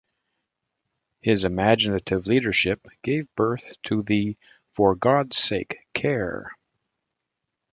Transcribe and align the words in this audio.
His 1.21 1.45
imaginative 1.45 2.25
leadership 2.25 2.87
gave 3.03 3.27
birth 3.35 3.73
to 3.83 4.01
the 4.01 4.35
'For 4.75 4.95
God's 4.95 5.37
Sake 5.37 5.85
Care! 5.93 6.57